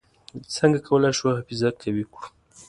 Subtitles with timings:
[0.55, 2.27] څنګه کولای شو حافظه قوي کړو؟